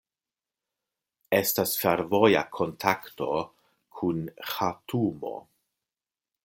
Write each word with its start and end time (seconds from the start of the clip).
Estas 1.39 1.73
fervoja 1.83 2.43
kontakto 2.59 3.29
kun 3.99 4.27
Ĥartumo. 4.55 5.37